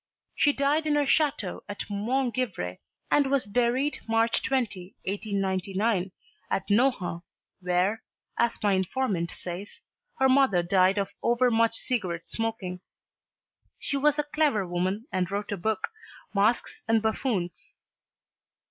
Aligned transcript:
She 0.33 0.51
died 0.51 0.87
in 0.87 0.95
her 0.95 1.05
chateau 1.05 1.61
at 1.69 1.87
Montgivray 1.87 2.79
and 3.11 3.29
was 3.29 3.45
buried 3.45 3.99
March 4.07 4.41
20, 4.41 4.95
1899, 5.05 6.11
at 6.49 6.67
Nohant 6.71 7.21
where, 7.59 8.01
as 8.35 8.57
my 8.63 8.73
informant 8.73 9.29
says, 9.29 9.79
"her 10.17 10.27
mother 10.27 10.63
died 10.63 10.97
of 10.97 11.11
over 11.21 11.51
much 11.51 11.75
cigarette 11.75 12.31
smoking." 12.31 12.81
She 13.77 13.95
was 13.95 14.17
a 14.17 14.23
clever 14.23 14.65
woman 14.67 15.05
and 15.13 15.29
wrote 15.29 15.51
a 15.51 15.55
book 15.57 15.89
"Masks 16.33 16.81
and 16.87 17.03
Buffoons." 17.03 17.75